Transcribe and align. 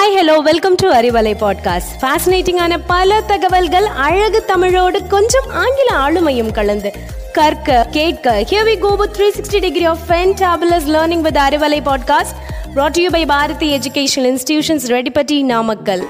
Hi 0.00 0.14
hello 0.16 0.34
welcome 0.38 0.74
to 0.74 0.86
Arivalai 0.88 1.32
podcast 1.40 1.92
ஃபேசினேட்டிங்கான 2.00 2.74
பல 2.86 3.20
தகவல்கள் 3.30 3.86
அழகு 4.06 4.44
தமிழோடு 4.44 4.98
கொஞ்சம் 5.06 5.48
ஆங்கில 5.62 5.88
ஆளுமையும் 6.04 6.50
கலந்து 6.50 6.90
கற்க 7.32 7.78
கேட்க 7.90 8.34
here 8.50 8.66
we 8.68 8.74
go 8.84 8.90
with 8.94 9.18
360 9.18 9.60
degree 9.66 9.88
of 9.92 9.98
fantabulous 10.10 10.86
learning 10.86 11.22
with 11.26 11.38
Arivalai 11.46 11.80
podcast 11.88 12.38
brought 12.74 12.94
to 12.98 13.02
you 13.04 13.10
by 13.10 13.22
Bharathi 13.26 13.68
educational 13.78 14.30
institutions 14.32 14.86
Reddipatti 14.96 15.42
Namakkal 15.44 16.04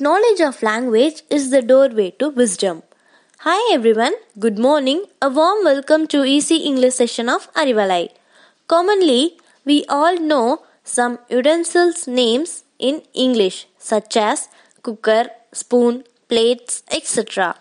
Knowledge 0.00 0.40
of 0.40 0.56
language 0.62 1.16
is 1.30 1.50
the 1.50 1.60
doorway 1.62 2.08
to 2.10 2.26
wisdom. 2.30 2.76
Hi 3.40 3.60
everyone, 3.72 4.14
good 4.38 4.58
morning. 4.58 5.00
A 5.20 5.30
warm 5.30 5.64
welcome 5.64 6.06
to 6.06 6.18
Easy 6.26 6.56
English 6.70 6.94
session 6.94 7.28
of 7.28 7.42
Arivalai. 7.54 8.04
Commonly, 8.68 9.22
we 9.66 9.84
all 9.88 10.16
know 10.30 10.46
some 10.87 11.17
utensils 11.29 12.07
names 12.07 12.63
in 12.79 13.01
English 13.13 13.67
such 13.79 14.17
as 14.17 14.49
cooker, 14.85 15.23
spoon, 15.53 16.03
plates, 16.29 16.83
etc. 16.91 17.53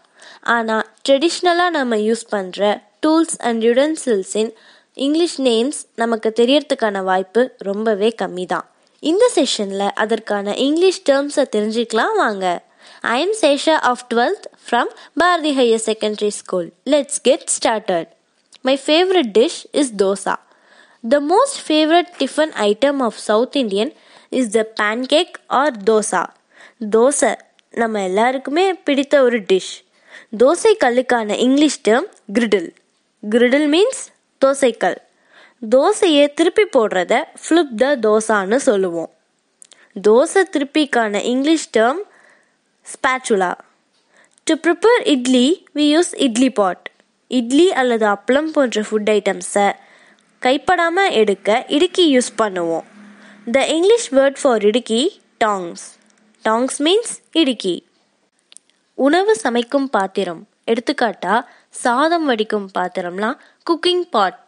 ஆனால் 0.43 0.85
ட்ரெடிஷ்னலாக 1.09 1.71
நம்ம 1.71 1.97
use 1.97 2.25
பண்ணுற 2.31 2.81
tools 3.07 3.35
and 3.39 3.63
யுடென்சில்ஸின் 3.65 4.51
English 4.95 5.41
names 5.41 5.79
நமக்கு 5.95 6.33
தெரியறதுக்கான 6.41 7.03
வாய்ப்பு 7.05 7.43
ரொம்பவே 7.59 8.11
கம்மி 8.23 8.47
தான் 8.47 8.67
இந்த 9.03 9.31
செஷனில் 9.35 9.89
அதற்கான 9.95 10.55
இங்கிலீஷ் 10.57 11.01
டேர்ம்ஸை 11.11 11.45
தெரிஞ்சுக்கலாம் 11.57 12.17
வாங்க. 12.17 12.47
I 13.03 13.17
am 13.23 13.35
Sesha 13.43 13.77
of 13.91 14.05
twelfth 14.15 14.47
from 14.67 14.91
Bharathi 15.21 15.53
higher 15.57 15.85
secondary 15.87 16.33
school 16.41 16.69
let's 16.87 17.21
get 17.23 17.47
started 17.57 18.09
my 18.61 18.79
favourite 18.87 19.33
dish 19.39 19.61
is 19.73 19.93
dosa 19.97 20.35
The 21.11 21.19
most 21.19 21.55
favorite 21.69 22.11
tiffin 22.19 22.51
item 22.53 23.01
of 23.01 23.15
South 23.15 23.55
Indian 23.57 23.89
is 24.31 24.55
the 24.55 24.65
pancake 24.81 25.33
or 25.49 25.71
dosa. 25.85 26.23
தோசை 26.91 27.35
நம்ம 27.71 28.03
எல்லாருக்குமே 28.03 28.75
பிடித்த 28.75 29.23
ஒரு 29.23 29.41
dish 29.41 29.73
தோசை 30.39 30.73
கல்லுக்கான 30.85 31.37
English 31.37 31.81
term 31.89 32.07
griddle 32.35 32.71
griddle 33.31 33.67
means 33.75 34.03
தோசைக்கல். 34.45 34.97
தோசையை 35.71 36.33
திருப்பி 36.35 36.63
போடுறத 36.63 37.25
ஃப்ளிப் 37.43 37.75
த 37.77 37.97
தோசான்னு 37.97 38.57
சொல்லுவோம். 38.57 39.11
தோசை 40.09 40.43
திருப்பிக்கான 40.55 41.23
English 41.23 41.71
term 41.77 42.03
spatula 42.95 43.55
to 44.45 44.55
prepare 44.55 45.03
idli 45.05 45.67
we 45.75 45.87
use 45.95 46.13
idli 46.17 46.51
pot 46.51 46.91
idli 47.27 47.73
அல்லது 47.73 48.07
அப்பளம் 48.07 48.53
போன்ற 48.57 48.81
ஃபுட் 48.91 49.11
ஐட்டம்ஸை 49.19 49.73
கைப்படாமல் 50.45 51.13
எடுக்க 51.13 51.65
இடுக்கி 51.69 52.05
யூஸ் 52.17 52.31
பண்ணுவோம். 52.39 52.87
The 53.53 53.67
English 53.67 54.15
word 54.15 54.39
for 54.43 54.65
idukki 54.65 55.03
tongs 55.45 55.85
tongs 56.45 56.79
means 56.79 57.13
இடுக்கி. 57.33 57.75
உணவு 58.95 59.35
சமைக்கும் 59.43 59.89
பாத்திரம். 59.91 60.43
எடுத்துக்காட்டா 60.67 61.35
சாதம் 61.69 62.25
வடிக்கும் 62.25 62.69
பாத்திரம்லாம் 62.79 63.37
குக்கிங் 63.67 64.05
பாட் 64.11 64.41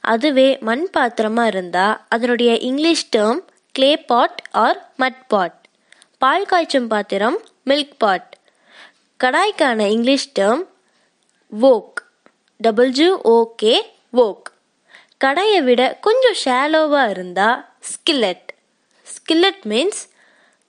அதுவே 0.00 0.58
மண் 0.60 0.84
பாத்திரமா 0.98 1.46
இருந்தால் 1.46 2.00
அதனுடைய 2.08 2.58
English 2.58 3.06
term 3.16 3.40
clay 3.74 3.90
pot 4.06 4.42
or 4.50 4.78
mud 4.96 5.20
pot 5.28 5.58
பால் 6.18 6.46
காய்ச்சும் 6.46 6.86
பாத்திரம் 6.86 7.38
milk 7.64 7.96
pot 7.98 8.30
கடாய்க்கான 9.20 9.88
English 9.88 10.28
term 10.38 10.62
wok 11.52 12.00
W 12.60 13.10
okay 13.38 13.74
wok 14.12 14.49
கடையை 15.20 15.62
விட 15.62 15.98
கொஞ்சம் 16.00 16.38
ஷேலோவாக 16.44 17.10
இருந்தால் 17.10 17.68
skillet 17.80 18.54
skillet 19.02 19.62
means 19.68 20.00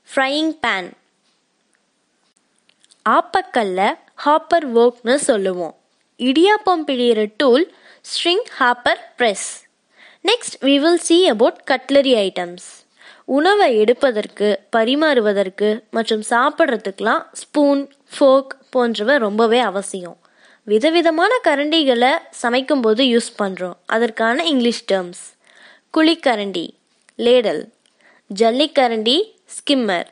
frying 0.09 0.53
pan 0.63 0.89
ஆப்பக்கல்ல 3.09 3.81
hopper 4.25 4.67
ஒர்க்னு 4.81 5.15
சொல்லுவோம். 5.15 5.75
இடியாப்பம் 6.17 6.83
பிழியிற 6.87 7.33
tool 7.37 7.73
string 8.09 8.45
hopper 8.59 9.01
press 9.17 9.47
next 10.23 10.57
we 10.61 10.79
will 10.79 10.97
see 10.97 11.27
about 11.27 11.61
cutlery 11.71 12.13
items 12.27 12.67
உணவை 13.25 13.77
எடுப்பதற்கு 13.77 14.47
பரிமாறுவதற்கு 14.75 15.69
மற்றும் 15.91 16.23
சாப்பிட்றதுக்கெலாம் 16.29 17.23
ஸ்பூன் 17.31 17.93
ஃபோக் 18.15 18.53
போன்றவை 18.69 19.17
ரொம்பவே 19.17 19.59
அவசியம். 19.59 20.20
விதவிதமான 20.67 21.39
கரண்டிகளை 21.43 22.17
சமைக்கும்போது 22.41 23.01
யூஸ் 23.01 23.29
பண்ணுறோம் 23.37 23.77
அதற்கான 23.85 24.43
இங்கிலீஷ் 24.43 24.85
டேர்ம்ஸ் 24.91 25.23
குழிக்கரண்டி 25.93 26.73
லேடல் 27.19 27.63
ஜல்லிக்கரண்டி 28.29 29.17
ஸ்கிம்மர் 29.47 30.09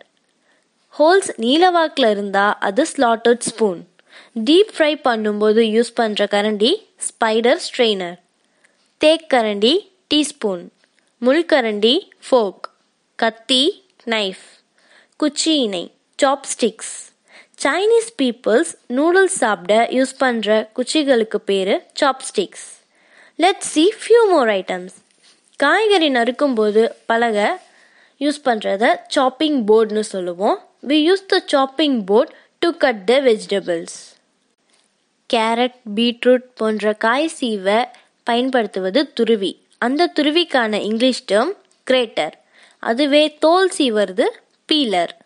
ஹோல்ஸ் 0.90 1.32
நீலவாக்கில் 1.38 2.10
இருந்தால் 2.10 2.58
அது 2.60 2.86
ஸ்லாட்டட் 2.86 3.40
ஸ்பூன் 3.40 3.88
டீப் 4.44 4.72
ஃப்ரை 4.78 5.02
பண்ணும்போது 5.04 5.62
யூஸ் 5.76 5.94
பண்ணுற 5.98 6.24
கரண்டி 6.26 6.72
ஸ்பைடர் 7.10 7.62
ஸ்ட்ரெயினர் 7.68 8.18
தேக்கரண்டி 9.02 9.74
டீஸ்பூன் 10.14 10.72
முள்கரண்டி 11.22 11.96
ஃபோக் 12.30 12.66
கத்தி 13.16 13.84
நைஃப் 14.08 14.46
குச்சி 15.18 15.56
இணை. 15.56 15.92
சாப்ஸ்டிக்ஸ் 16.20 17.09
சைனீஸ் 17.64 18.10
பீப்புள்ஸ் 18.18 18.76
நூடுல்ஸ் 18.88 19.38
சாப்பிட 19.42 19.88
யூஸ் 19.92 20.14
பண்ணுற 20.20 20.68
குச்சிகளுக்கு 20.76 21.36
பேர் 21.36 21.88
chopsticks 22.02 22.68
let 23.36 23.62
see 23.62 23.94
few 24.02 24.22
more 24.30 24.48
items 24.48 24.94
காய்கறி 25.56 26.10
நறுக்கும்போது 26.10 26.90
பலகை 27.06 27.50
யூஸ் 28.20 28.40
பண்ணுறத 28.46 29.00
சாப்பிங் 29.08 29.68
போர்டுன்னு 29.68 30.00
சொல்லுவோம். 30.00 30.58
We 30.88 30.98
use 31.10 31.26
the 31.28 31.44
chopping 31.46 32.04
board 32.04 32.34
to 32.60 32.78
cut 32.78 33.06
the 33.06 33.22
vegetables 33.22 34.16
carrot 35.34 35.78
beetroot 35.96 36.48
போன்ற 36.56 36.94
காய் 36.94 37.28
சீவை 37.28 37.86
பயன்படுத்துவது 38.24 39.14
துருவி. 39.14 39.62
அந்த 39.78 40.12
துருவிக்கான 40.16 40.74
இங்கிலீஷ் 40.82 41.24
டேர்ம் 41.32 41.52
கிரேட்டர் 41.84 42.38
அதுவே 42.80 43.38
தோல் 43.38 43.72
சீவறது 43.78 44.26
peeler 44.66 45.19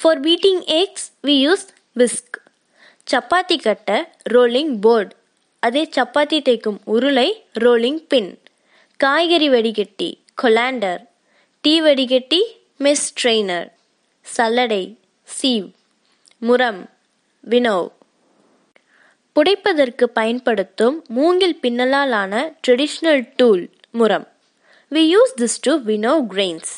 for 0.00 0.20
beating 0.20 0.62
eggs 0.74 1.06
we 1.26 1.34
use 1.40 1.66
whisk 1.96 2.36
chapati 3.06 3.56
கட்ட 3.58 3.90
ரோலிங் 4.32 4.74
போர்டு 4.80 5.12
அதே 5.62 5.82
சப்பாத்தி 5.96 6.38
தேய்க்கும் 6.40 6.78
உருளை 6.86 7.28
ரோலிங் 7.58 8.02
பின் 8.08 8.30
காய்கறி 9.00 9.48
வடிகட்டி 9.48 10.10
கொலாண்டர் 10.42 11.02
டீ 11.64 11.74
வடிகட்டி 11.80 12.40
மிஸ் 12.80 13.06
ட்ரெய்னர் 13.20 13.68
சல்லடை 14.26 14.84
சீவ் 15.28 15.68
முரம் 16.42 16.82
வினோவ் 17.44 17.88
புடைப்பதற்கு 19.36 20.06
பயன்படுத்தும் 20.12 20.96
மூங்கில் 21.10 21.56
பின்னலாலான 21.62 22.34
traditional 22.64 23.22
tool 23.36 23.64
முரம் 23.98 24.26
we 24.92 25.02
use 25.08 25.32
this 25.40 25.58
to 25.60 25.72
winnow 25.84 26.22
grains 26.32 26.72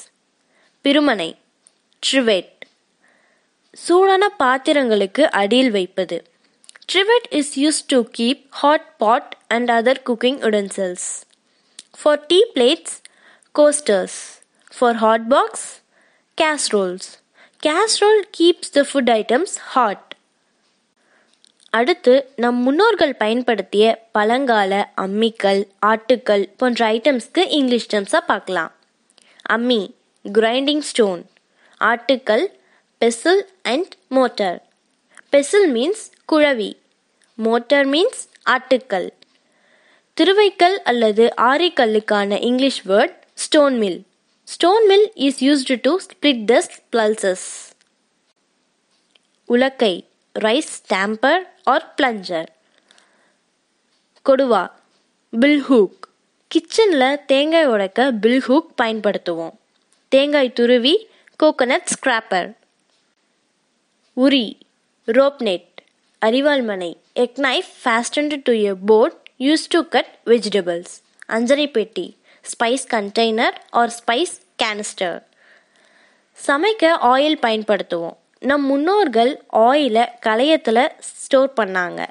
பிருமனை 0.84 1.30
trivet 2.02 2.55
சூடான 3.84 4.24
பாத்திரங்களுக்கு 4.38 5.22
அடியில் 5.40 5.70
வைப்பது. 5.70 6.16
Trivet 6.92 7.26
is 7.38 7.52
use 7.58 7.80
to 7.86 7.98
keep 8.18 8.42
hot 8.60 8.88
pot 8.96 9.36
and 9.48 9.70
other 9.70 10.00
cooking 10.08 10.38
utensils 10.48 11.06
for 12.00 12.20
the 12.26 12.38
plates 12.54 12.96
coasters 13.54 14.18
for 14.78 14.94
hot 14.94 15.26
pots 15.28 15.66
casseroles 16.38 17.08
casserole 17.66 18.22
keeps 18.38 18.72
the 18.76 18.84
food 18.92 19.10
items 19.20 19.54
hot 19.72 20.04
அடுத்து 21.70 22.14
நம் 22.36 22.60
முன்னோர்கள் 22.66 23.14
பயன்படுத்திய 23.14 23.86
பழங்கால 24.12 24.72
அம்மிக்கல் 24.96 25.62
ஆட்டுக்கல் 25.86 26.44
போன்ற 26.56 26.86
ஐட்டம்ஸ்க்கு 26.92 27.42
இங்கிலீஷ் 27.58 27.88
டேர்ம்ஸாக 27.94 28.24
பார்க்கலாம். 28.26 28.72
அம்மி 29.48 29.82
கிரைண்டிங் 30.24 30.84
ஸ்டோன் 30.90 31.22
ஆட்டுக்கல் 31.80 32.46
pestle 33.06 33.42
and 33.62 33.94
mortar 34.08 34.62
pestle 35.32 35.68
means 35.74 36.10
குழவி. 36.32 36.76
மோட்டர் 37.34 37.88
மீன்ஸ் 37.88 38.22
ஆட்டுக்கல். 38.44 39.10
திருவைக்கல் 40.20 40.76
அல்லது 40.84 41.32
ஆரிக்கல்லுக்கான 41.36 42.42
English 42.42 42.86
word 42.86 43.14
stone 43.34 43.78
mill 43.78 44.02
stone 44.44 44.86
mill 44.86 45.10
is 45.14 45.44
used 45.44 45.78
to 45.82 45.98
split 46.06 46.44
the 46.44 46.62
pulses 46.92 47.74
Ulakkai 49.48 50.04
rice 50.38 50.72
stamper 50.78 51.48
or 51.64 51.94
plunger 51.96 52.46
கொடுவா 54.24 54.70
பில்ஹூக் 55.40 55.98
கிச்சனில் 56.54 57.24
தேங்காய் 57.24 57.66
உடைக்க 57.66 58.12
பில்ஹூக் 58.12 58.66
பயன்படுத்துவோம். 58.82 59.54
தேங்காய் 60.08 60.52
துருவி 60.52 61.08
கோகனட் 61.42 61.86
ஸ்கிராப்பர் 61.94 62.52
உரி 64.20 64.60
rope 65.04 65.42
net 65.42 65.82
அரிவாள்மனை 66.26 66.96
egg 67.12 67.36
knife 67.36 67.70
fastened 67.84 68.36
to 68.44 68.52
a 68.52 68.72
board 68.86 69.28
use 69.38 69.66
to 69.68 69.88
cut 69.88 70.18
vegetables 70.26 70.94
அஞ்சரை 71.28 71.70
பெட்டி 71.70 72.16
spice 72.42 72.84
container 72.90 73.56
or 73.70 73.92
spice 73.98 74.34
canister. 74.62 75.20
சமைக்க 76.46 76.84
ஆயில் 76.84 77.38
பயன்படுத்துவோம். 77.42 78.16
நம் 78.40 78.64
முன்னோர்கள் 78.64 79.44
ஆயிலை 79.52 80.04
களையத்தில் 80.26 80.88
ஸ்டோர் 81.00 81.52
பண்ணாங்க. 81.56 82.06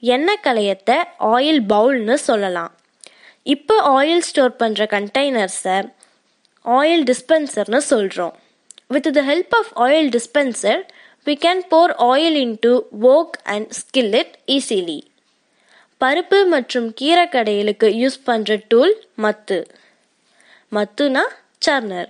எண்ணெய் 0.00 0.40
களையத்தை? 0.42 0.96
ஆயில் 1.20 1.60
பவுல்னு 1.68 2.14
சொல்லலாம். 2.14 2.74
இப்போ 3.42 4.02
ஆயில் 4.02 4.18
ஸ்டோர் 4.18 4.54
பண்ணுற 4.58 4.86
கண்டெய்னர்ஸை 4.94 5.92
ஆயில் 6.64 7.12
டிஸ்பென்சர்னு 7.12 7.76
சொல்கிறோம் 7.76 8.34
with 8.88 9.12
the 9.12 9.22
help 9.22 9.54
of 9.60 9.72
oil 9.76 10.18
dispenser 10.18 10.82
we 11.27 11.35
can 11.45 11.59
pour 11.71 11.87
oil 12.03 12.35
into 12.45 12.71
wok 13.05 13.31
and 13.53 13.65
skillet 13.81 14.31
easily 14.47 14.99
பருப்பு 16.01 16.37
மற்றும் 16.53 16.87
கீரை 16.99 17.25
கடையிலுக்கு 17.33 17.87
யூஸ் 17.99 18.17
பண்ணுற 18.27 18.53
டூல் 18.71 18.93
மத்து 19.23 19.57
மத்துனா 20.71 21.23
சர்னர் 21.61 22.09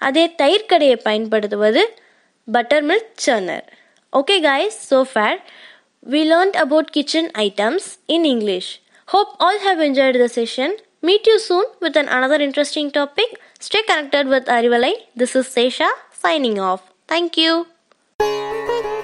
அதே 0.00 0.24
தயிர் 0.40 0.66
கடையை 0.72 0.96
பயன்படுத்துவது 1.06 1.82
buttermilk 2.90 3.12
churner 3.26 3.66
okay 4.12 4.36
guys 4.40 4.74
so 4.90 4.98
far 5.12 5.32
we 6.06 6.20
learned 6.32 6.56
about 6.64 6.92
kitchen 6.96 7.26
items 7.44 7.84
in 8.14 8.22
english 8.32 8.68
hope 9.08 9.30
all 9.44 9.58
have 9.66 9.80
enjoyed 9.88 10.16
the 10.22 10.28
session 10.36 10.70
meet 11.02 11.24
you 11.30 11.38
soon 11.48 11.64
with 11.84 11.96
an 12.02 12.08
another 12.16 12.38
interesting 12.46 12.88
topic 12.98 13.30
stay 13.60 13.82
connected 13.90 14.26
with 14.34 14.52
arivalai 14.56 14.92
this 15.22 15.32
is 15.40 15.46
sesha 15.56 15.88
signing 16.24 16.58
off 16.68 16.82
thank 17.08 17.38
you 17.44 17.54
Música 18.21 18.98